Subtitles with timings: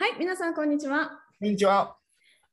[0.00, 1.10] はい、皆さん、こんにちは。
[1.40, 1.96] こんにちは。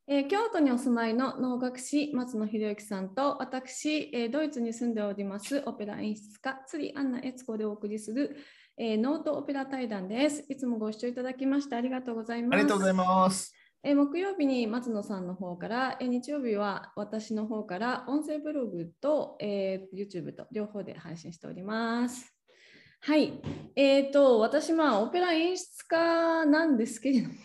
[0.08, 8.36] えー京都にお住まいの能楽師松野博之さんと私、えードイツに住んでおりますオペラ演出家釣りアンナ悦子でお送りする、
[8.80, 10.44] えーノートオペラ対談です。
[10.50, 12.54] いつもご視聴いただきましてありがとうございます。
[12.54, 13.54] ありがとうございます。
[13.84, 22.35] えー木曜日に松野さんの方から、えー日曜日は私の方から音声ブログと、えー YouTube と両方で配信しております。
[23.06, 23.34] はい、
[23.76, 27.36] えー、と私、まあ、オペラ演出家なんですけれども、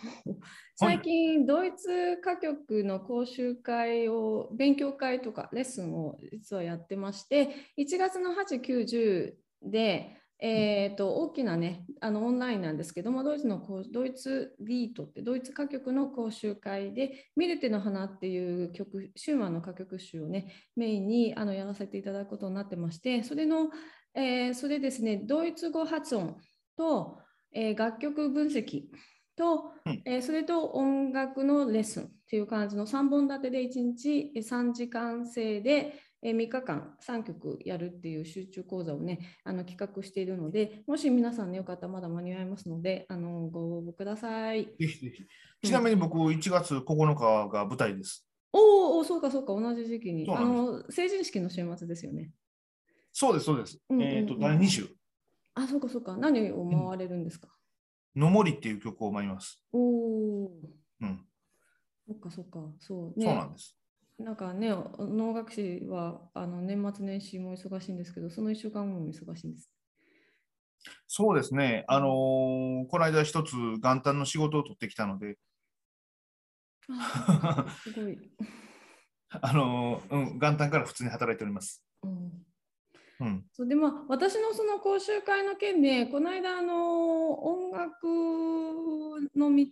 [0.75, 23.71] 最近、ドイツ歌曲の講習会を、勉強会とかレッスンを実はやってまして、1月の8、9、10で、えー、と大きなね、あのオンラインなんですけども、ドイツのこうドイツリートって、ドイツ歌曲の講習会で、ミルテの花っていう曲、シューマンの歌曲集をね、メインにあのやらせていただくことになってまして、それの、
[24.15, 26.37] えーそれですね、ドイツ語発音
[26.77, 27.19] と、
[27.53, 28.85] えー楽曲分析
[29.37, 30.03] と、うん。
[30.07, 44.65] えーそれと音楽のレッスンっていう感じの3本立てで1日えー3時間制で、えー3日間3曲やるっていう集中講座をねあの企画しているのでもし皆さんねよかったらまだ間に合いますのであのご応募ください。
[44.65, 45.25] ぜひぜひ。
[45.63, 48.27] ちなみに僕、1月9日が舞台です。
[48.53, 52.31] おーおーそうかそうか同じ時期にあの成人式の週末ですよね。
[53.13, 53.79] そうです、そうです。
[53.91, 54.89] うんうんうんえっ、と、第2週、
[55.55, 57.49] あそうかそうか何を回れるんですか、
[58.17, 59.63] のもりっていう曲を舞います。
[59.73, 60.53] おお
[61.01, 61.27] うん、
[62.07, 63.80] そっかそっかそうそうなんです。
[64.21, 64.69] なんかね、
[64.99, 69.71] 能楽師はあの年末年始も忙しいんですけど、その1週間後も忙しいんです。
[71.09, 71.85] そうですね。
[71.89, 75.39] あのーこの間一つ元旦の仕事を取ってきたので、
[77.83, 78.31] すごい。
[79.41, 81.83] あのーうん、元旦から普通に働いております。
[82.03, 82.50] うん
[83.21, 83.45] うん。
[83.53, 88.07] そうでまあ、私のその講習会の件で、この間あの音楽
[89.37, 89.67] の道、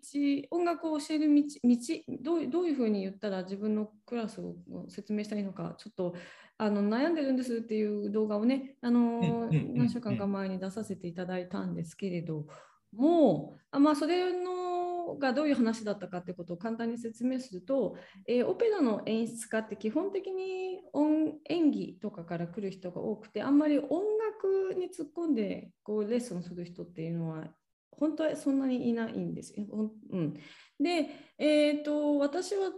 [0.50, 1.76] 音楽を教える道、道
[2.20, 4.54] どうどういうふうに言ったら自分のクラスを
[4.88, 6.14] 説明したらいいのか、ちょっと
[6.58, 12.46] あの悩んでるんですっていう動画をね、あの何週間か前に出させていただいたんですけれど
[12.92, 17.96] も、あまあ、それのがどういう話だったかってことを簡単に説明すると、
[18.26, 27.44] えーオペラの演出家って基本的に音演技とかから来る人が多くてあんまり音楽に突っ込んでこうレッスンする人っていうのは
[27.90, 29.66] 本当はそんなにいないんですよ。
[30.10, 30.34] うん、
[30.80, 32.70] で、えー、と私は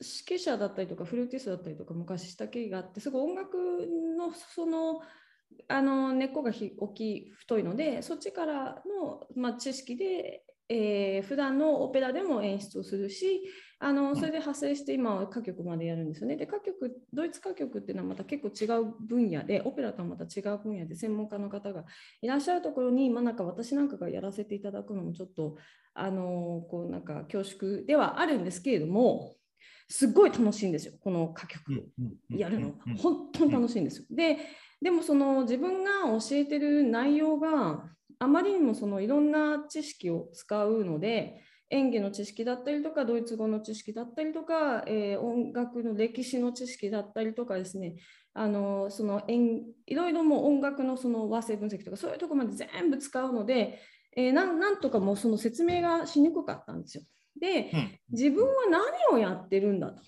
[0.00, 5.00] 指揮者だったりとかフルーティストだったりとか昔した経緯があってすごい音楽のその
[5.68, 13.42] あの根っこが大きい太いのでそっちからの、まあ、知識で、えー普段のオペラでも演出をするし
[13.78, 16.36] あのそれで派生して今は歌曲までやるんですよね。
[16.36, 21.84] で歌曲ドイツ歌曲っていうのはまた結構違う分野でオペラとはまた違う分野で専門家の方が
[22.22, 25.56] いらっしゃるところに、まあ、なんか私なんかがやらせていただくのもちょっと
[25.94, 29.34] あのこうなんか恐縮ではあるんですけれども
[29.88, 31.90] すっごい楽しいんですよこの歌曲。
[32.30, 34.04] やるのうん本当に楽しいんですよ。
[34.10, 34.38] で
[34.80, 35.90] でもその自分が
[36.20, 37.84] 教えてる内容が
[38.22, 47.96] あまりにもそのいろんな知識を使うので演技の知識だったりとかドイツ語の知識だったりとか、えー音楽の歴史の知識だったりとかですね。
[48.34, 53.80] あのその演いろいろもう音楽のその和声分析とかそういうところまで全部使うので、
[54.16, 57.04] えーなんなんとかもうその説明がしにくかったんですよ。
[57.40, 57.98] で、うん。
[58.12, 60.02] 自分は何をやってるんだと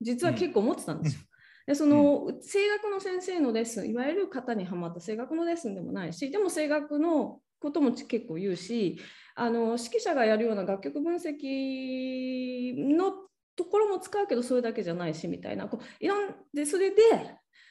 [0.00, 1.20] 実は結構思ってたんですよ。
[1.66, 8.98] でその声楽の先生のレッスンいわゆる型にはまった声楽のレッスンでもないしでも声楽のことも結構言うし
[9.34, 13.12] あの指揮者がやるような楽曲分析の
[13.56, 16.96] ところも使うけどそれだけじゃないしみたいなこういろんでそれで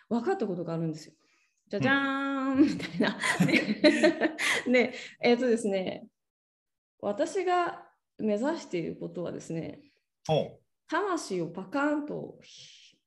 [0.08, 1.14] 分かったことがあるんですよ。
[1.68, 3.18] じゃじゃーんみたいな。
[4.68, 6.08] で えっ、とですね
[7.00, 9.82] 私が目指していることはですね
[10.28, 12.40] ほ魂をパカーンと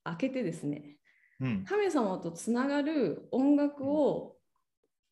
[0.04, 0.96] 開けてですね
[1.40, 1.46] う。
[1.46, 1.64] うん。
[1.64, 4.36] 神様とつながる音楽を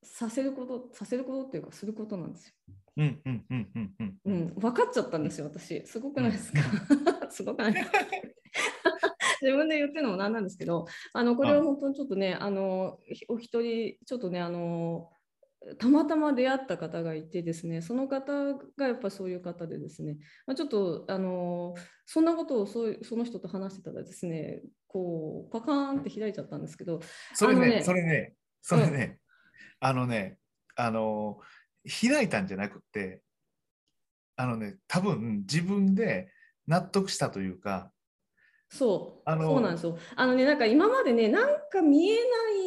[0.02, 2.54] させることさせることっていうかすることなんですよ。
[2.96, 4.30] うんうんうんうんうんう。
[4.32, 5.86] ん、分かっちゃったんですよ私。
[5.86, 6.60] すごくないですか、
[7.30, 7.72] すごくない。
[7.72, 7.98] ですか
[9.42, 12.98] 自分で言ってるのもなんなんですけどあのこれは本当にちょっとねあの
[13.28, 15.10] お一人ちょっとねあの
[15.78, 20.16] たまたま出会った方がいてですねその方がやっぱそういう方でですね、
[20.46, 21.74] まあ、ちょっとあの
[22.06, 27.00] そんなことをそうその人と話してたらですねこうパカーンって開いちゃったんですけど
[27.34, 29.18] それね、ねそれね、それね、
[29.80, 30.38] あのね、
[30.76, 31.38] あの、
[31.84, 33.22] 開いたんじゃなくて、
[34.36, 36.32] あのね、多分自分で
[36.66, 37.92] 納得したというか、
[38.72, 39.98] そう、あのそうなんですよ。
[40.14, 42.20] あのね、なんか今までね、なんか見えな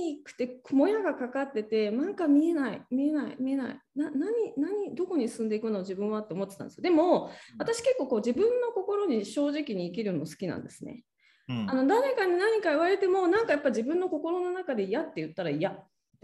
[0.09, 6.83] いくて、もやがかかってて、なんか見えない、見えない、見えない、な何、何、どこに進んでいくの自分はって思ってたんですよ。
[6.83, 11.03] でも、私結構こう自分の心に正直に生きるの好きなんですね。
[11.47, 15.71] うんあの誰かに何か言われても、なんかやっぱ自分の心の中で嫌って言ったら嫌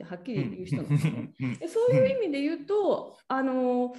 [0.03, 1.33] ってはっきり言う人なんですね。
[1.59, 3.93] でそういう意味で言うと、あの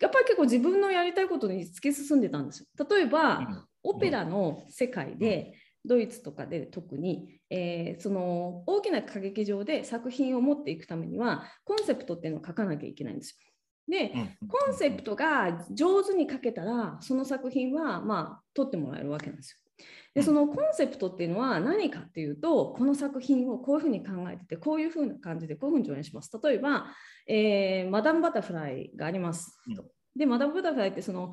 [0.00, 2.86] やっぱり結構自分のやりたいことに突き進んでたんですよ。
[2.88, 5.54] 例えば、オペラの世界で、
[5.84, 13.36] ドイツとかで特に、えーその大きな歌劇場で作品を持っていくためにはコンセプトっていうのを書かなきゃいけないんですよ。
[13.88, 14.12] で、
[14.48, 19.58] コンセプトが上手に書けたらその作品はまあ撮ってもらえるわけなんですよ。
[20.14, 26.30] でうんそのコンセプトっていうのは何かっていうとこの作品をこういうふうに考えててこういうふうな感じでこういうふうに上演します。
[26.42, 26.86] 例えば、
[27.26, 29.84] えーマダム・バタフライがありますと。
[30.16, 31.32] でマダム・バタフライってその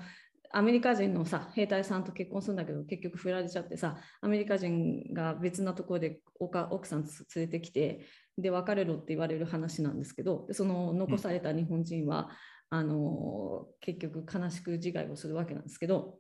[0.52, 8.06] アメリカ人のさ兵隊さんと結婚するんだけど結局振られちゃってさアメリカ人が別なところでおか奥さんつ連れてきて
[8.38, 12.30] で別れろって言われる話なんですけどでその残された日本人は、
[12.72, 16.20] あの結局悲しく自害をするわけなんですけど、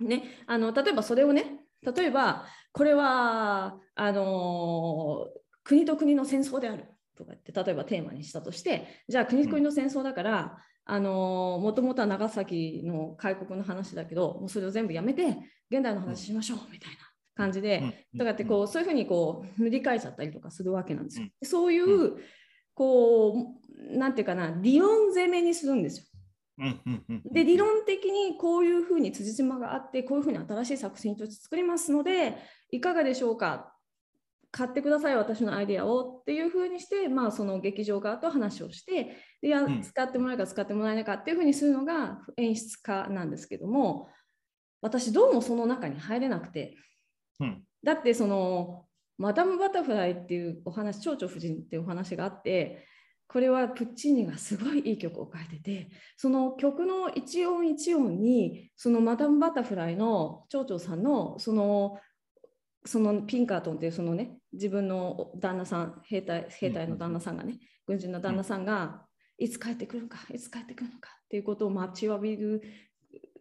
[0.00, 5.28] ね、あの例えばそれをね例えばこれはあの
[5.64, 6.86] 国と国の戦争である
[7.16, 15.36] とかって例えばテーマにしたとしてじゃあ国と国の戦争だから、あのもともとは長崎の開国の話だけどもうそれを全部やめて
[15.70, 16.96] 現代の話しましょうみたいな
[17.34, 21.26] 感じで、とかってこうそういうふうにこう塗り替えちゃったりとかするわけなんですよ。
[21.42, 22.16] そういう、
[22.74, 23.54] こ
[23.92, 26.06] うなんていうかな理論攻めにするんですよ。
[27.32, 32.36] で理論的にこういうふうに辻褄があってこういうふうに新しい作品として作りますので
[32.70, 33.74] いかがでしょうか？
[34.50, 39.82] 買ってください私のアイデアをっていうふうにして、まあ、その劇場側と話をしてでいやうん。
[39.82, 44.08] 使ってもらえるか使ってもらえないかっていうふうにするのが演出家なんですけども
[44.82, 46.76] 私どうもその中に入れなくて。
[47.40, 47.64] うん。
[47.82, 48.84] だってその
[49.18, 52.86] マダム・バタフライっていうお話蝶々夫人っていうお話があって
[53.32, 55.88] これはプッチーニがすごいいい曲を書いてて
[56.18, 61.98] その曲の一音一音にそのマダム・バタフライの蝶々さんのその
[62.84, 69.06] そのピンカートンっていうそのね自分の旦那さん兵隊兵隊の旦那さんがね軍人の旦那さんが
[69.38, 72.60] いつ帰ってくるのかいつ帰ってくるのかっていうことを待ちわびる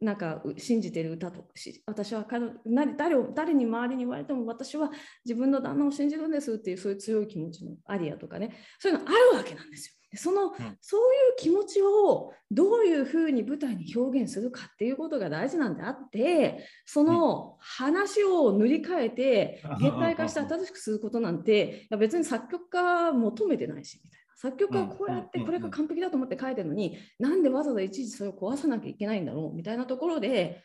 [0.01, 4.89] なんかう信じてる歌とし私は彼な誰を誰に周りに言われても私は
[5.24, 9.95] 自分の旦那を信じるんですっていうそういう強い気持ちのアリアとかねそういうのあるわけなんですよ。
[10.12, 24.21] でその、そういう気持ちをどういうふうに舞台に表現するかっていうことが大事なんであってその話を塗り替えて 現代化して新しくすることなんていや別に作曲家求めてないしみたいな。
[24.42, 30.64] 作曲家はこうやってこれが完璧だと思って書いてるのに、なんでわざわざいちいちそれを壊さなきゃいけないんだろうみたいなところで、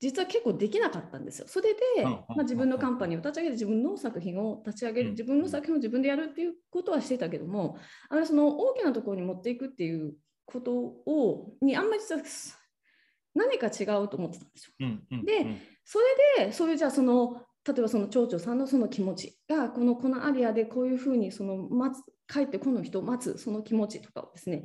[0.00, 1.46] 実は結構できなかったんですよ。
[1.46, 7.76] それで、うんまあ、自分のカンパニーを立ち上げて自分の作品を立ち上げる、自分の作品を自分でやるっていうことはしてたけども、
[8.08, 10.14] あのその大きなところに持っていくっていう
[10.46, 12.22] ことをにあんまり実は
[13.34, 14.88] 何か違うと思ってたんですよ。
[15.24, 15.98] でそ
[16.38, 24.64] れで、そういうじゃあその例えばその町長さんのその気持ちがこのこのアリアでこういうふうにその待つ帰ってこの人を待つその気持ちとかをですね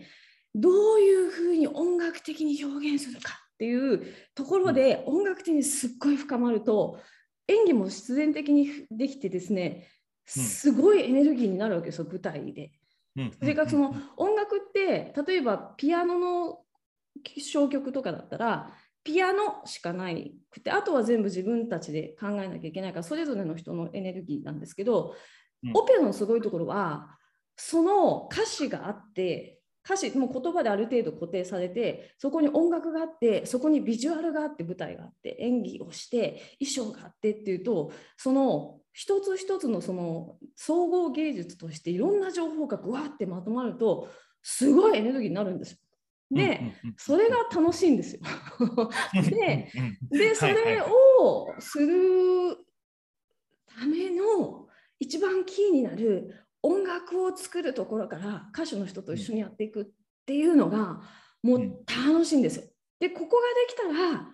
[0.56, 4.02] どういうふうに音楽的に表現するかっていう
[4.34, 7.00] ところで音楽的にすっごい深まると
[7.48, 9.88] 演技も必然的にできてですね
[10.26, 12.72] すごいエネルギーになるわけですよ舞台で。
[13.40, 16.60] それからその音楽って例えばピアノの
[17.40, 18.72] 小曲とかだったら
[19.08, 25.16] ピアノしかないくてあとは全部自分たちで考えなきゃいけないからそれぞれの人のエネルギーなんですけど、
[25.64, 27.18] うんオペラのすごいところは
[27.56, 44.10] その歌詞があって歌詞もう言葉である程度固定されてそこに音楽があってそこにビジュアルがあって舞台があって演技をして衣装があってっていうとその一つ一つのその総合芸術としていろんな情報がぐわってまとまると
[44.44, 45.78] すごいエネルギーになるんですよ。
[46.30, 48.22] で、それが楽しいんですよ。
[49.14, 49.72] で、
[50.10, 52.58] でそれをする
[53.68, 54.68] ための
[55.00, 59.86] 一番キーになる音楽を作るところから歌手の人と一緒にやっていくっ
[60.26, 61.02] ていうのが
[61.44, 62.64] もう楽しいんですよ。
[63.00, 64.28] でここができたら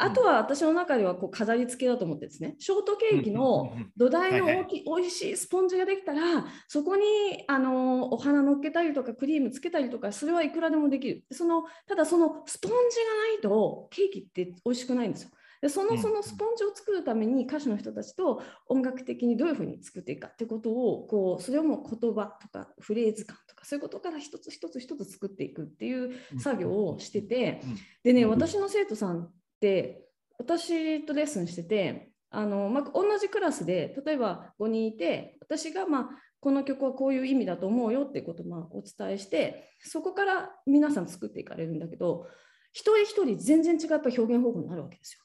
[0.00, 2.54] あとは私の中ではこう飾り付けだと思ってですね。
[2.58, 7.02] ショートケーキの土台の大きい美味しいスポンジができたらそこに
[7.48, 11.24] あのお花乗っけたりとかクリームつけたりとかそれはいくらでもできる。
[11.32, 15.30] そのただそのスポンジがないとケーキって美味しくないんですよ。
[15.60, 27.60] でそのそのスポンジを作るために歌手の人たちと音楽的にどういうふうに作っていくかってことをこうそれをもう言葉とかフレーズ感とかそういうことから一つ一つ一つ作っていくっていう作業をしてて。
[28.04, 29.28] でね私の生徒さん
[29.58, 30.04] って
[30.38, 36.08] 私とレッスンしててあの、まあ、同じクラスで例えば5人いて私がまあ
[36.40, 42.26] この曲はこういう意味だと思うよってことをまあお伝えしてそこから皆さん作っていかれるんだけど
[42.72, 45.24] 一人一人全然違った表現方法になるわけですよ。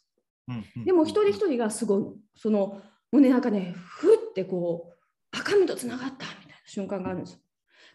[0.84, 2.04] でも一人一人がすごい
[2.36, 7.40] その胸なんかねふってこう神とつながったみたいな瞬間があるんですよ。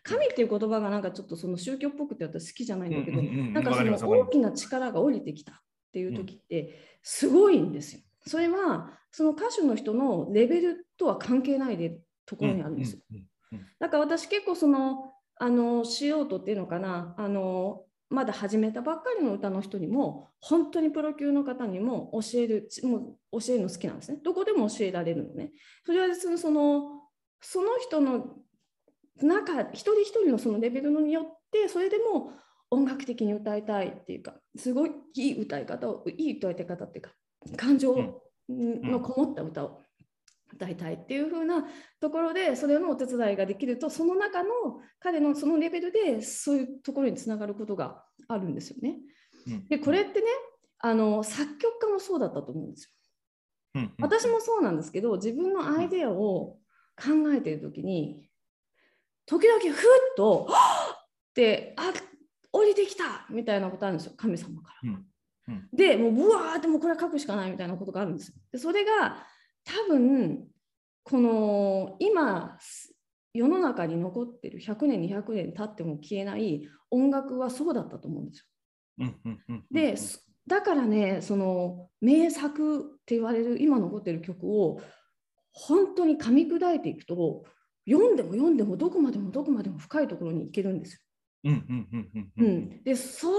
[0.05, 8.03] 神っていう言葉がなんかちょっとその宗教っぽくて私好きじゃないんだけど、なんかその大きな力が降りてきたっていう時ってすごいんですよ。
[8.27, 13.01] それはその歌手の人のレベルとは関係ないでところにあるんですよ。
[13.79, 24.19] だから私結構そのあの素人っていうのかなあのまだ始めたばっかりの歌の人にも本当にプロ級の方にも教えるもう教えるの好きなんですね。
[24.23, 25.53] どこでも教えられるのね。
[25.85, 27.03] それはそのその
[27.41, 28.37] その人の
[29.17, 32.33] 中一人一人のそのレベルによってそれでも
[32.71, 37.11] 音楽的に歌いたいっていうかすごいいい歌い方をいい歌い方っていうか
[37.57, 39.81] 感情のこもった歌を
[40.53, 41.65] 歌いたいっていう風な
[42.01, 44.51] ところでそれのお手伝いができるとその中の
[44.99, 48.99] 彼のそのレベルでそういうところにつながることがあるんですよね。
[49.69, 50.27] でこれってね
[50.81, 52.91] あの作曲家もそうだったと思うんですよ。
[54.01, 56.59] 私もそうなんですけど自分のアイデアを
[56.97, 58.29] 考えている時に
[59.27, 59.75] 時々ふっ
[60.17, 60.97] と「はっ!」
[61.31, 61.93] ってあ
[62.53, 64.91] 降りてきたみたいなことあるんですよ神様から。
[65.49, 68.35] うん、でもうブワーってもうこれは書くしかないみたいなことがあるんですよ。
[68.53, 69.27] でそれが
[69.65, 70.47] 多分
[71.03, 72.59] この今
[73.35, 78.47] 世の中に残ってる100年200年経っても消えない音楽はそうだったと思うんです
[78.99, 79.07] よ。
[79.71, 79.95] で
[80.47, 84.81] だからねその名作って言われる今残ってる曲を
[85.53, 87.45] 本当に噛み砕いていくと
[87.89, 91.01] 読んでも読んでもどこまでもどこまでも深いところに行けるんですよ。
[92.85, 93.35] でそれ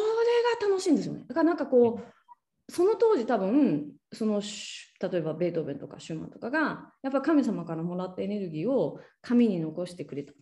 [0.62, 1.25] が楽しいんですよね。
[1.27, 10.34] だからなんかこうその当時多分その例えばベートーベンとかシューマンとかがやっぱ神様からもらったエネルギーを紙に残してくれた。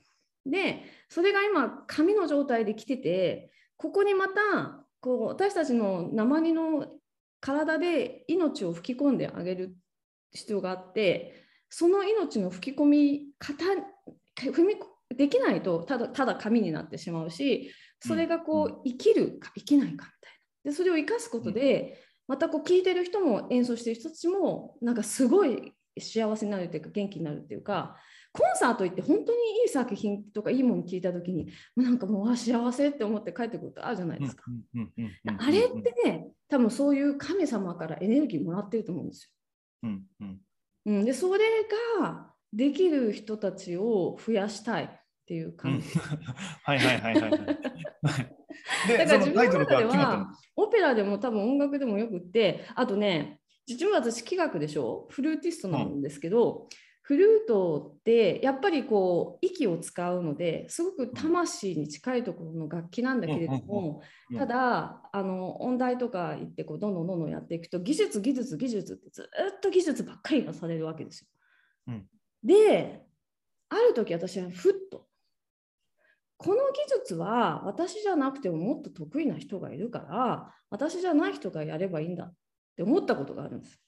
[0.46, 6.88] でそれが今紙の状態で来ててここにまたこう私たちの鉛の
[7.40, 9.76] 体で命を吹き込んであげる
[10.32, 13.64] 必要があってその命の吹き込み方
[14.36, 14.76] 踏み
[15.16, 20.08] できないとただただ紙になってしまうしそれがこう生きるか生きないかみたい
[20.66, 20.72] な。
[20.72, 27.96] でそれを生かすことでまたこう聴いてる人も演奏してる人たちもなんかすごい幸せになるというか元気になるっていうか
[28.34, 34.44] コンサート行って本当にいい作品とかいいもの聞いた時になんかもう幸せって思って帰ってくることあるじゃないですか。
[35.40, 39.90] あれってね多分そういう神様からエネルギーもらってると思うんですよ。
[39.90, 40.42] うんうん。
[40.86, 41.40] うん、でそれ
[42.00, 44.89] ができる人たちを増やしたいっ
[45.27, 45.88] ていう感じ。
[46.63, 47.32] はいはいはいはい。
[47.32, 55.08] だから自分の中ではオペラでも多分音楽でもよくってあとね実は私器楽でしょ？
[55.12, 56.68] フルーティストなんですけど、うん、
[57.01, 64.01] フルートってやっぱりこう息を使うのですごく魂に近いところの楽器なんだけれども、
[64.38, 71.27] ただあの音大とか行ってこうどんどんどんどんやっていくと技術技術技術ってずっと技術ばっかりがされるわけですよ。
[71.88, 72.06] うん、
[72.44, 73.03] で
[73.70, 75.08] ある時私はふっと
[76.38, 82.34] この技術は私じゃなくてももっと得意な人がいるから私じゃない人がやればいいんだっ
[82.75, 83.79] て思ったことがあるんです。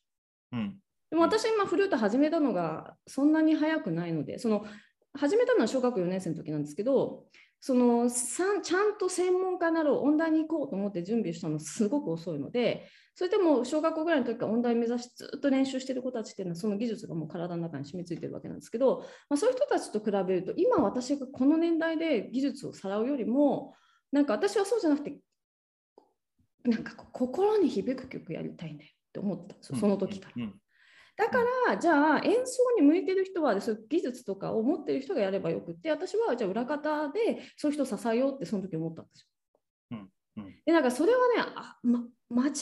[0.51, 0.79] うん、
[1.11, 4.65] でも私今フルート始めたのがそんなに早くないのでその
[5.13, 7.25] 始めたのは小学4年生の時なんですけど
[7.61, 16.53] そのちゃんと専門家なる音大に行こうと思って準備したのすごく遅いのでそれでも小学校ぐらいの時から音大目指しずっと練習してる子たちっていうの。
[16.53, 18.99] はその技術がもう体の中に染みついてるわけなんですけど、
[19.29, 23.75] まあ、そういう人たちと比べると今私がこの年代で技術をさらうよりも
[24.13, 25.17] なんか私はそうじゃなくて
[26.63, 29.55] なんか心に響く曲やりたいねって思ってた。
[29.55, 30.47] んですよその時から。
[31.19, 39.27] だからじゃあ演奏に向いてる人はそういう技術とかを持ってる人がやればよくって私はじゃあ裏方でそういう人を支えようってその時思ったんですよ。
[39.91, 40.09] うん
[40.45, 42.53] うん、でなんかそれはねあ、ま、間違っ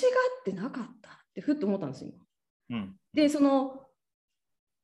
[0.43, 2.11] てなかったってふっと思ったんですよ。
[2.71, 3.83] うん、でその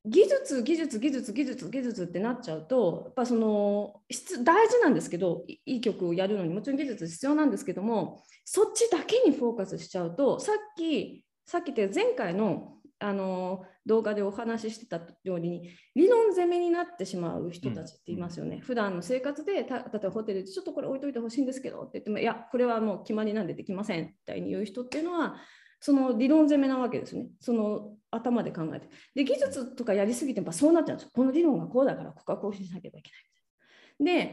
[0.05, 4.01] 技術技術技術技術技術ってなっちゃうとやっぱその
[4.43, 18.55] 大事なんですけどいい曲をやるのにもちろん技術必要なんですけどもそっちだけにフォーカスしちゃうとさっきさっき言った前回のあの動画でお話ししてたように理論攻めになってしまう人たちっていますよね。
[18.55, 19.65] うん、普段の生活で例え
[19.99, 25.35] ばホテルでちょっとこれ置いといてほしいんですけどって言ってもいやこれはもう決まりなんでできませんみたいに言う人っていうのは
[25.81, 27.27] その理論攻めなわけですね。
[27.41, 28.87] その頭で考えて。
[29.15, 31.11] で技術とかやりすぎてやっぱそうなっちゃうんですよ。
[31.13, 33.03] この理論がこうだからここはこうしなきゃいけない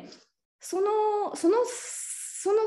[0.03, 0.09] で
[0.61, 2.61] そのそのその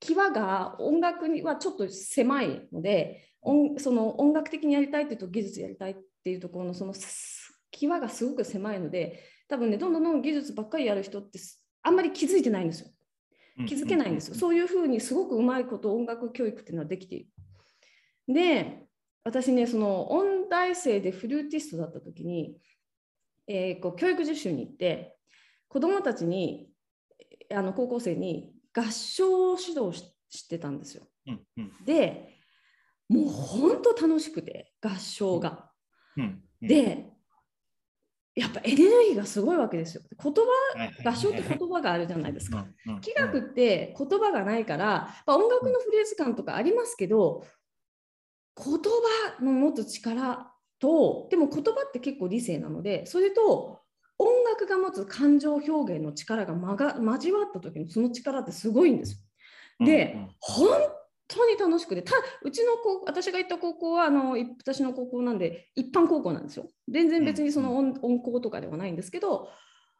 [0.00, 6.94] 際が音楽にはちょっと狭いので音その音楽的にやりたいっていうと技術やりたいっていうところのその
[7.72, 11.38] 際がすごく狭いので多分ねどんどんどん技術ばっかりやる人って
[11.82, 12.88] あんまり気づいてないんですよ。
[13.66, 14.34] 気づけないんですよ。
[14.34, 17.26] そういうふうにすごくうまいこと音楽教育っていうのはできている。
[18.28, 18.86] で
[19.24, 22.56] 私ねその音大生でフルーティストだった時に、
[23.46, 25.16] えー、こう教育実習に行って
[25.68, 26.68] 子どもたちに
[27.54, 29.90] あの高校生に合唱指導
[30.30, 31.06] してたんですよ。
[31.26, 32.29] うんうん、で
[33.10, 35.68] もう本当楽しくて合唱が。
[36.16, 37.10] うんうん、で
[38.36, 40.02] やっぱエネルギーがすごいわけですよ。
[40.22, 42.66] 言葉合唱って言葉があるじゃないですか。
[43.02, 47.44] 器楽って言葉がないから音楽のフレーズ感とかありますけど
[48.56, 48.66] 言
[49.38, 53.80] 葉の持つ力とでも言葉って結構理性なのでそれと
[54.18, 59.26] 音楽が持つ感情表現の力が交わった時のその力ってすごいんです
[59.80, 59.86] よ。
[59.86, 60.68] で、うんうん、本
[61.32, 66.68] 当に楽しくてたうちの子私が行った高校はあの私の高校なんで一般高校なんですよ。
[66.88, 69.48] 全然別にその音,、音校とかではないんですけど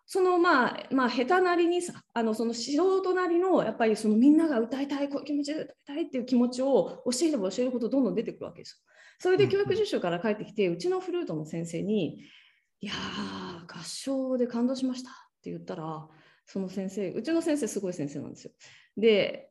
[0.06, 8.90] そのまあまあ下手なりにさあのその素人なりのやっぱりそのみんなが歌いたいこういう気持ちで歌いたいっていう気持ちを教えれば教えるほどどんどん出てくるわけですよ。
[9.20, 12.24] それで教育実習から帰ってきて、うちのフルートの先生に
[12.80, 16.08] 「いやー合唱で感動しました」って言ったら
[16.46, 18.52] その先生うちの先生すごい先生なんですよ。
[18.96, 19.50] で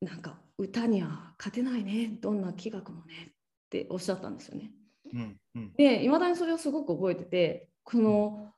[0.00, 2.18] なんか歌には勝てないね。
[2.20, 3.32] どんな気学もね。
[3.32, 3.34] っ
[3.70, 4.70] ておっしゃったんですよね。
[5.14, 8.52] うんうん、でいまだにそれをすごく覚えててこの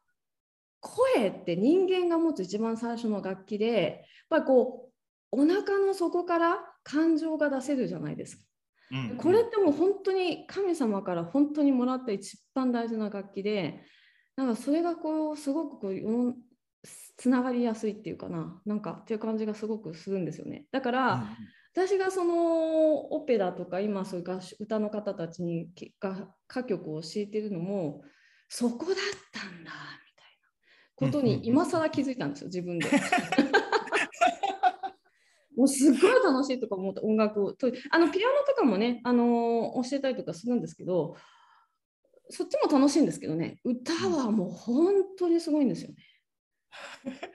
[0.81, 4.91] 声って人間が持つ一番最初の楽器でやっぱりこ
[5.33, 8.43] うお腹の底から感情が出せるじゃないですか。
[8.91, 13.83] うんうん、これってもう本当に神様から本当にもらった一番大事な楽器で
[14.37, 16.35] なんかそれがこうすごくこう
[17.17, 18.61] つながりやすいっていうかな。
[18.67, 20.67] なんかっていう感じがすごくするんですよね。
[20.71, 21.23] だから、うん、
[21.75, 25.69] 私がそのオペラとか今そういう歌の方たちに
[26.47, 28.03] 歌曲を教えてるのも
[28.49, 28.95] そこだっ
[29.33, 29.73] たんだ
[30.97, 32.89] ことに今更気づいたんですよ、自分で。
[35.57, 41.15] もうすっごい楽しいとか思って音楽をとあのピアノとかもね、あのー、教えたりとかするんですけど
[42.29, 45.97] そっちも楽しいんですけどね歌はもう本当にすごいんですよね。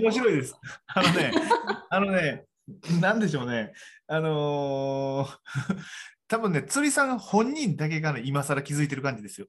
[0.00, 0.54] 面白いです。
[0.86, 1.32] あのね、
[1.90, 2.44] あのね、
[3.00, 3.72] なんでしょうね、
[4.06, 5.36] あのー、
[6.28, 9.46] 多分ね、釣りさん本人だけが、今更気づいてる感じですよ。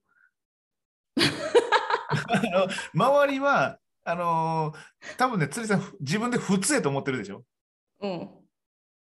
[2.27, 7.43] あの周りはあのー、多分ね釣りさん自分で普通やと思ってるでしょ。
[8.01, 8.29] うん。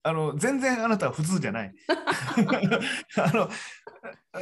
[0.03, 1.73] あの全然あなたは普通じゃない。
[3.17, 3.31] あ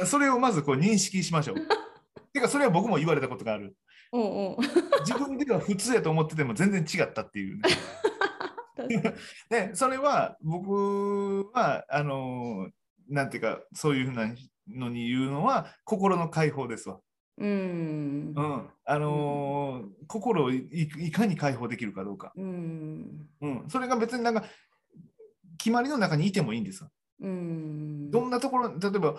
[0.00, 1.56] のそれをまずこう認識しましょう。
[2.32, 3.76] てかそれは僕も言われたことがある。
[4.12, 4.56] うんうん、
[5.06, 7.62] 自分では普通やと思ってても全然違ったっていうね。
[9.50, 12.68] で それは僕はあの
[13.08, 14.34] なんていうかそういうふうな
[14.68, 17.00] のに言うのは心の解放ですわ。
[17.38, 24.44] うん、うん、あのーうん、心をいかに解放できるかどうか、うん、うん、それが別になんか
[25.58, 26.82] 決まりの中にいてもいいんです
[27.20, 29.16] うん、どんなところ例えば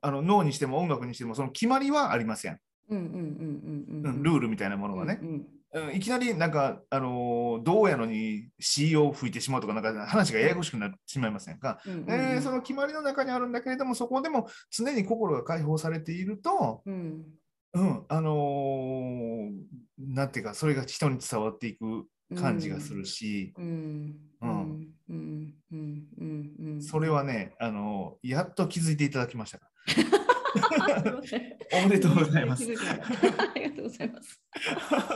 [0.00, 2.60] あの脳にしても音楽にしてもその決まりはありません。
[2.90, 5.20] ルールみたいなものはね。
[5.74, 17.26] うん、いきなりなんか、あのー、どうやのに C を吹いてしまうとか、なんか話がややこしくなってしまいませんか、えその決まりの中にあるんだけれども、そこでも常に心が解放されていると、うん、
[17.74, 19.50] うん、あのー、
[19.98, 23.52] なんていうか、それが人に伝わっていく感じがするし、
[26.80, 29.60] それはね、あのー、やっと気づいていただきました
[31.72, 32.64] おめでとうございます。
[32.64, 32.66] あ
[33.54, 34.42] りがとうございます。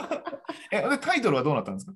[0.73, 1.93] え、でタイトルはどうなったんですか？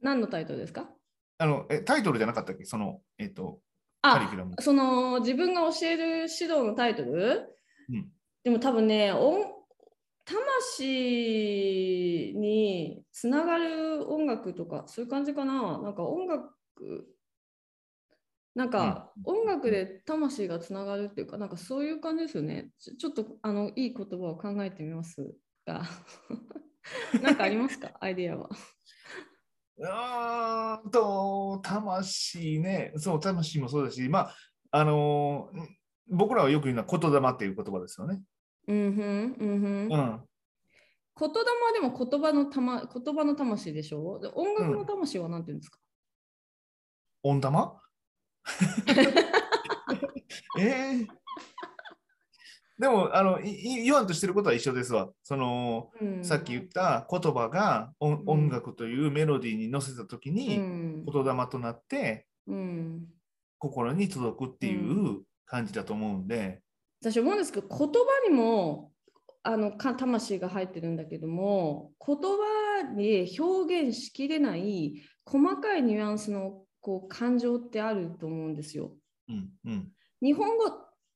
[0.00, 0.90] 何のタイトルですか？
[1.38, 2.64] あのえタイトルじゃなかったっけ？
[2.64, 3.60] その、えっ、ー、と、
[4.02, 4.54] カリキュラム。
[4.60, 7.54] その自分が教える指導のタイトル、
[7.90, 8.08] うん、
[8.42, 9.12] でも多分ね
[10.24, 16.54] 魂につながる音楽とかそういう感じかななんか音楽
[18.54, 22.70] なんか音楽で魂がつながるっていうかなんかそういう感じですよね。
[22.78, 25.34] ちょっとあのいい言葉を考えてみます
[25.66, 25.82] が。
[27.22, 27.92] なんかありますか？
[28.00, 28.48] アイディアは。
[30.82, 32.92] うんと魂ね。
[32.96, 34.34] そう魂もそうだしまあ
[34.72, 35.66] あのー
[36.12, 38.20] 僕らはよく言うのは言霊っていう言葉ですよね。
[38.66, 39.82] うんふん、うんふん。
[39.84, 39.88] うん。
[39.88, 44.18] 言霊でも言葉のたま言葉の魂でしょ？
[44.18, 45.78] で音楽の魂は何て言うんですか、
[47.22, 47.80] うん、音玉？
[50.58, 51.06] えー、
[52.78, 55.10] でもあの言わんとしてることは一緒ですわ。
[55.22, 63.06] その、うん、さっき言った言葉が音,、音楽というメロディーに乗せた時に言霊となって、うん、
[63.58, 66.62] 心に届くっていう感じだと思うんで。
[67.02, 67.88] 私思うんですけど言葉
[68.28, 68.92] にも
[69.42, 78.92] あのか魂が入ってるんだけども言葉で表現しきれない細かいニュアンスのこう感情ってあると思うんですよ。
[79.28, 80.64] うんうん、日本語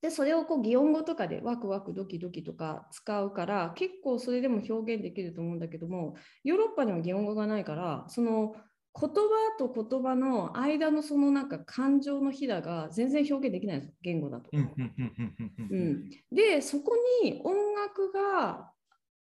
[0.02, 8.54] でそれをこう擬音語とかでワクワクドキドキとか使うから結構それでも表現できると思うんだけどもヨーロッパには擬音語がないからその
[8.96, 9.14] 言葉
[9.58, 14.50] と言葉の間のそのなんか感情のひだが全然表現できないです言語だと。
[14.52, 18.70] うん、でそこに音楽が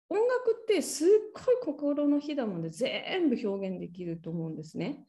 [0.09, 5.05] 音楽ってすっごい心のひだまで全部表現できると思うんですね。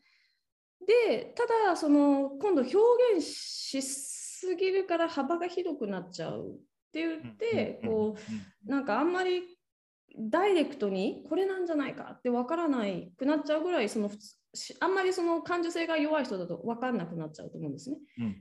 [0.85, 2.77] でただその今度表
[3.15, 6.53] 現しすぎるから幅が広くなっちゃうっ
[6.93, 8.15] て言ってこ
[8.67, 9.41] うなんかあんまり
[10.17, 14.09] ダイレクトにこれなんじゃないかって分からないくなっちゃうぐらいその
[14.79, 17.97] あんまりその感受性が弱い人だと分かんなくなっちゃうと思うんですね。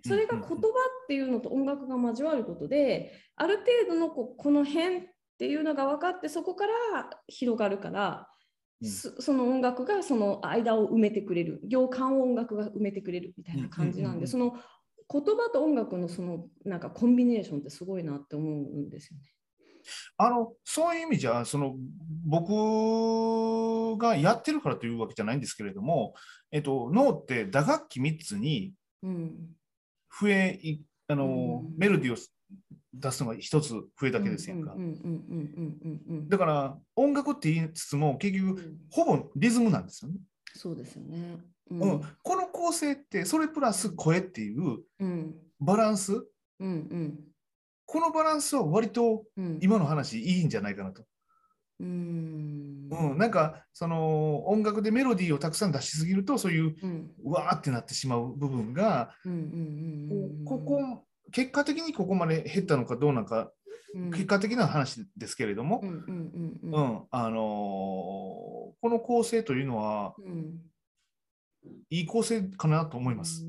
[0.06, 0.60] それが言葉っ
[1.08, 5.02] ていうのと音楽が交わることである程度のここの辺っ
[5.38, 8.28] ていうのが分かってそこから広がるから、
[8.82, 11.60] うん、その音楽がその間を埋めてくれる。
[11.64, 14.54] 行間を音楽が埋めてくれるみたいな感じなんで、その
[15.10, 19.24] 言葉と音楽のそのなんかコンビネーションってすごいなって思うんですよね。
[20.16, 21.74] あのそういう意味じゃその
[22.24, 26.14] 僕がやってるからというわけじゃないんですけれども、
[26.50, 32.16] えっと、脳って打楽器3つに増え、うん、あの、うん、メロディーを
[32.92, 34.74] 出すのが1つ増えだけですやんか。
[36.28, 40.18] だから音楽って言いつつも結局ほぼリズムなんですよね。
[40.56, 41.38] そうですよね、
[41.70, 44.78] うん、この構成ってそれプラス声っていう
[45.58, 46.26] バランス、うん
[46.60, 47.18] うん。
[47.86, 49.24] このバランスは割と
[49.60, 51.04] 今の話いいんじゃないかなと。
[51.80, 59.10] うん、うん、なんかその音楽でメロディーをたくさん出しすぎるとそういう、うん、うわーってなってしまう部分が
[60.44, 63.50] ここ結果的にここまで減ったのかどうなのか、
[63.92, 65.82] うん、結果的な話ですけれども
[67.10, 70.14] あのー、この構成というのは、
[71.90, 73.44] いい構成かなと思います。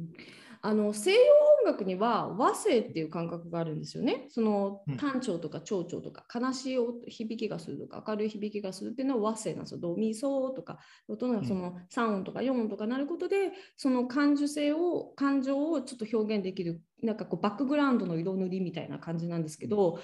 [0.63, 4.27] あの西洋音楽には和声っていう感覚があるんですよね。
[4.29, 9.79] その単調とか長調とか悲しい響きがするとか明るい響きがするっていうのは和声なんですよ。
[9.79, 19.99] ドミソとか音がその3音とか4音とかなることでその感受性を感情をちょっと表現できるなんかこうバックグラウンドの色塗りみたいな感じなんですけど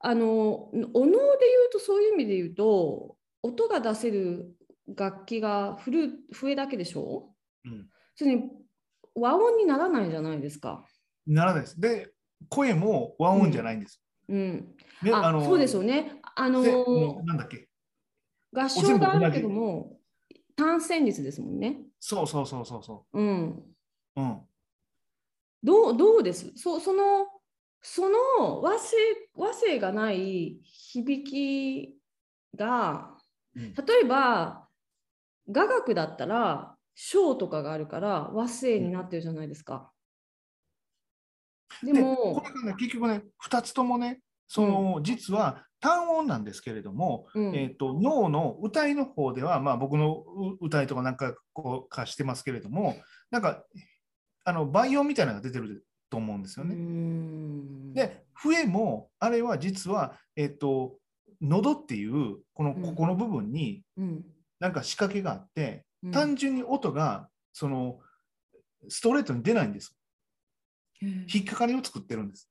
[0.00, 1.10] あのお能で言う
[1.72, 4.54] とそういう意味で言うと音が出せる
[4.96, 7.30] 楽器がフル笛だけでしょ、
[7.64, 8.42] うん、それに
[9.14, 10.84] 和音にならないじゃないですか。
[11.28, 11.80] ならないです。
[11.80, 12.10] で、
[12.48, 14.02] 声も和音じゃないんです。
[14.28, 14.74] うん。
[15.04, 16.20] うん、あのそうですよね。
[16.34, 17.68] あのー、なんだっけ？
[18.52, 19.98] 合唱があるけども、
[20.56, 21.80] 単旋律ですもんね。
[22.00, 23.20] そうそうそうそうそう。
[23.20, 23.62] うん。
[24.16, 24.40] うん。
[25.62, 26.52] どうどうです？
[26.56, 27.28] そその
[27.82, 28.96] その和声
[29.34, 31.96] 和声がない響き
[32.56, 33.16] が、
[33.54, 33.72] 例
[34.04, 34.68] えば
[35.50, 39.92] 雅楽だったら章とかがあるから和声になってるじゃないですか。
[41.82, 50.24] でもこれがね結局ね2つともねその、うん、実は単音なんですけれども、うん、えーと、脳の歌いの方では、まあ、僕の
[50.60, 52.96] 歌いとかなんかこうかしてますけれども
[53.30, 53.62] なんか
[54.44, 56.74] あの倍音みたいなのが出てると思うんですよね。
[57.94, 60.96] で笛もあれは実は、えーと、
[61.40, 63.82] 喉っていうこのここの部分に
[64.58, 67.98] なんか仕掛けがあって、単純に音がその
[68.88, 69.97] ストレートに出ないんです。
[71.00, 72.50] 引っかかりを作ってるんです。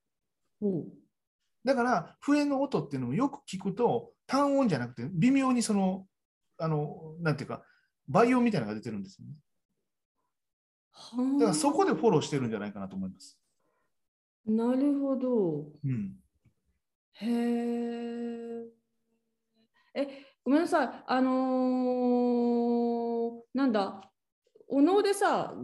[1.64, 6.06] だから笛の音っていうのもよく聞くと単音じゃなくて微妙にその
[6.58, 7.62] あのなんていうか
[8.08, 9.34] 倍音みたいなのが出てるんですよね。
[11.38, 13.38] だからそこでフォローしてるんじゃないかなと思います。
[14.46, 15.70] なるほど。
[15.84, 16.16] うん、
[17.12, 18.64] へえ。
[19.94, 20.08] え、
[20.44, 20.90] ごめんなさい。
[21.06, 24.10] あのー、なんだ、
[24.68, 25.54] お能でさ、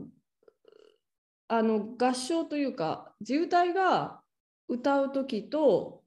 [1.48, 4.22] あの合唱というか、自由体が
[4.68, 6.02] 歌う時と、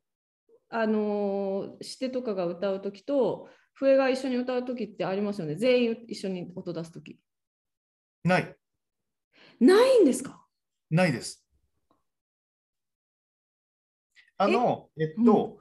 [0.69, 5.56] あのー、してとかが歌う時と、笛が一緒に歌う時ってありますよね。
[5.56, 7.19] 全員一緒に音出す時。
[8.23, 8.56] ない。
[9.60, 10.43] ないんですか？
[10.89, 11.45] ないです。
[14.38, 15.60] あの、えっと、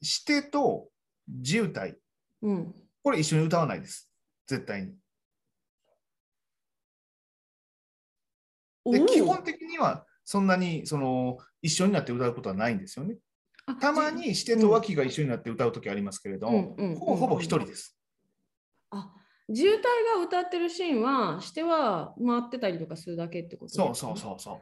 [0.00, 0.04] う
[0.38, 0.88] ん、と
[1.28, 1.96] 自由体、
[2.42, 4.10] うん、これ一緒に歌わないです。
[4.46, 4.94] 絶対に。
[8.84, 13.16] で基本的にはそんなにその一緒になって歌うことはないんですよね。
[13.80, 17.96] たまにしてと脇が一緒になって歌うときありますけれど、うん、ほぼほぼ一人です。
[18.90, 19.10] あ
[19.48, 19.82] 自衛隊
[20.16, 24.60] が歌ってるシーンはしては回ってたりとかするだけってこと、ね、そうそうそうそう。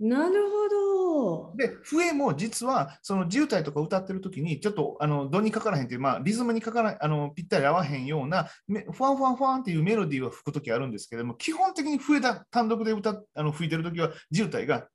[0.00, 1.56] なるほど。
[1.56, 14.88] で、笛も実はその自由体とか歌ってる時にちょっとあの度にかからへんっていう、まあ、リズムにかからあのぴったり合わへんようなファンファンファンっていうメロディーは吹く時あるんですけども基本的に笛だ単独で歌あの吹いてる時は自由体が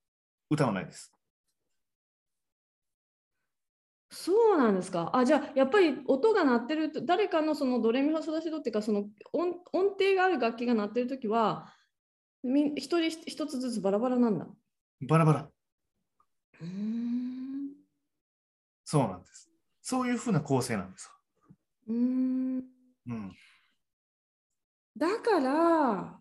[0.50, 1.12] 歌わないです。
[4.12, 5.12] そうなんですか。
[5.14, 11.74] あじゃあやっぱり音が鳴ってると誰かのそのドレミファソラシドっていうかその音音程がある楽器が鳴ってる時は
[12.44, 14.48] み一人一つずつバラバラなんだ。
[15.08, 15.50] バラバラ。
[16.62, 17.74] うん
[18.84, 19.50] そうなんです。
[19.82, 21.12] そういうふうな構成なんです。
[21.88, 22.64] うん
[23.08, 23.36] うん、
[24.98, 26.20] だから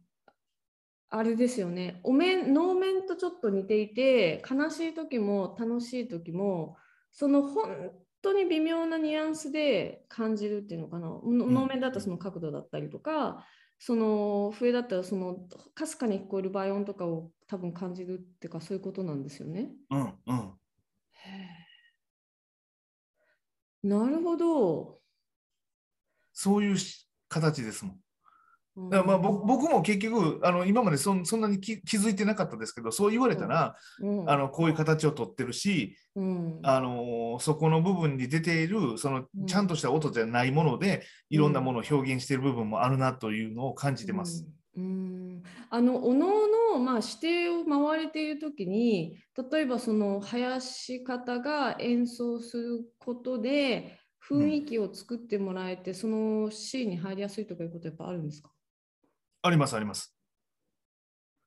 [1.09, 6.77] あれですよねお面能面とちょっと似ていて悲しい時も楽しい時も
[7.13, 13.47] その本当に微妙なニュアンスで感じるっていうのかな、能面だったらその角度だったりとか、
[13.79, 19.71] その笛だったらそのかすかに聞こえる倍音とかを多分感じるっていうかそういうことなんですよね。
[19.91, 20.59] うんうん。
[23.83, 25.01] なるほど。
[26.33, 26.77] そういう
[27.29, 28.04] 形ですもん。
[28.77, 44.45] だからまあ僕も結局あの今までそんなに気づいてなかったですけどそう言われたら、うん、あのこういう形をとってるし、うん、あのそこの部分に出ているそのちゃんとした音じゃないもので、いろんなものを表現している部分もあるなというのを感じてます。
[44.77, 49.17] うん、あのおのおの、まあ、指定を回れている時に
[49.53, 58.51] 例えばその林方が演奏することで雰囲気を作ってもらえて、そのシーンに入りやすいとかいうことやっぱあるんですか？
[59.47, 60.17] あります、あります。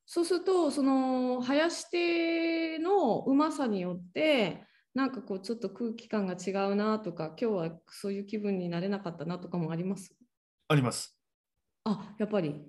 [0.05, 10.15] そうすると、その林手のうまさによって、なんかこうちょっと空気感が違うなとか、今日はそういう気分になれなかったなとかもあります？
[10.67, 11.19] あります。
[11.85, 12.63] あ、やっぱり？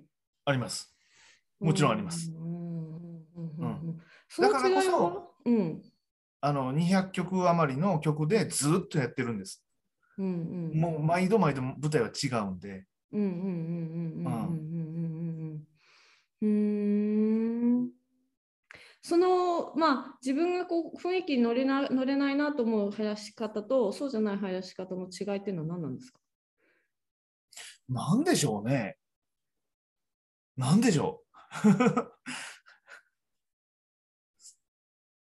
[0.45, 0.95] あります。
[1.59, 2.33] もちろんあります。
[4.39, 5.83] だからこそ、うん、
[6.41, 9.63] あの200曲余りの曲でずっとやってるんです。
[10.17, 12.85] うんうん、もう毎度毎度舞台は違うんで。
[13.11, 14.53] うんうんうんうんうんうん
[15.03, 15.08] うん
[19.01, 26.19] そのまあ自分がこう雰囲気に乗れな乗れないなと思う生やし方とそうじゃない生やし方の違いっていうのは何なんですか？
[27.89, 28.97] 何でしょうね。
[30.55, 31.23] 何でしょ
[31.63, 31.69] う。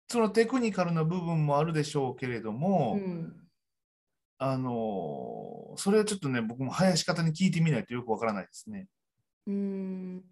[0.09, 3.49] そのテクニカルな部分もあるでしょうけれども、うん、
[4.39, 8.89] あのそれはちょっとね僕も生やし方に聞いてみないとよくわからないですね。
[9.47, 10.25] うん。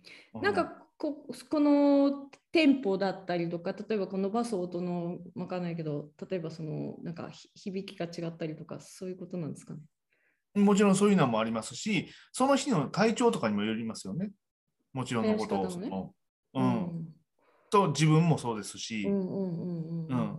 [0.42, 0.64] なんか
[0.96, 9.80] ここのテンポだったりとか例えばこのバス音の分かんないけど例えばそのなんか響きが違ったりとかそういうことなんですかね？
[10.62, 14.30] もちろんそういうのもありますしその日の体調とかにもよりますよね。
[14.92, 16.14] もちろんのことをその、
[16.54, 16.68] うん、う
[17.00, 17.08] ん、
[17.70, 19.08] と自分もそうですし。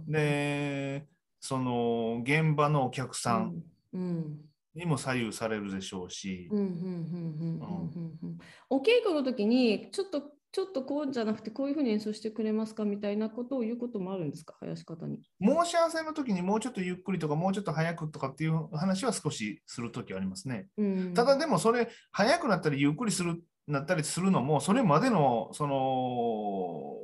[0.08, 1.06] で
[1.42, 3.62] その現場のお客さん、
[3.94, 4.38] うん、うん
[4.76, 6.50] にも左右されるでしょうし。
[8.70, 10.22] お稽古の時にちょっと
[10.56, 15.20] ちょっとこうじゃなくてこういうふうに演奏してくれますかみたいなことを言うこともあるんですか林方に。
[15.42, 20.68] 申し合わせの時にもうちょっとゆっくりとかもうちょっと早くとかっていう話は少しする時ありますね。
[20.78, 26.96] うん、ただでもそれ早くなったりゆっくりするなったりするのもそれまでのその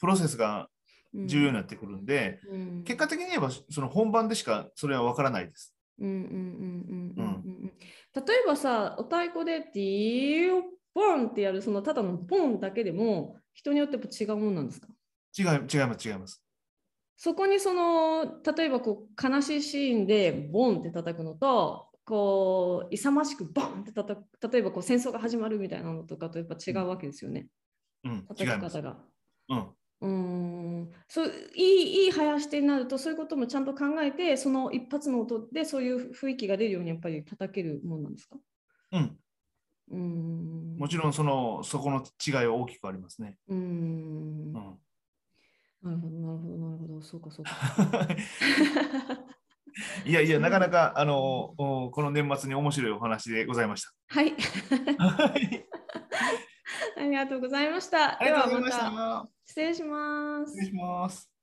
[0.00, 0.68] プロセスが
[1.14, 5.77] 重要になってくるんで、うん、結果的に言えばその本番でしかそれは分からないです。
[5.98, 6.06] 例
[8.34, 10.62] えばさお太鼓で「ティー
[10.94, 14.88] ポン」ってやるそのただのポンだけでも人によってやっぱ違うもんなんですか？
[15.38, 15.48] 違い違
[15.84, 16.42] います違います。
[17.16, 27.48] そこにその例えばこう悲しいシーンでボンって叩くのとこう勇ましくボンって叩く例えばこう戦争が始まるみたいなのとかとやっぱ違うわけですよね。
[28.04, 29.04] うん、叩き方が。
[29.48, 29.66] うん、
[30.00, 38.36] うんそういいいい生やし手になるとそういうこともちゃんと考えてその一発の音でそういう雰囲気が出るようにやっぱり叩けるもんなんですか？
[38.92, 39.18] うん
[39.90, 43.36] うんもちろんそのそこの違いは大きくありますね。
[43.48, 43.60] うん、う
[44.50, 44.60] ん、な
[45.90, 47.50] るほどなるほどなるほどそうかそうか。
[50.04, 53.92] いやいやなかなかあのこの年末に面白いお話でございました。
[54.08, 54.34] はい。
[56.96, 58.20] ありがとうございました。
[58.20, 59.37] ありがとうございました。
[59.48, 60.50] 失礼します。
[60.52, 61.37] 失礼します。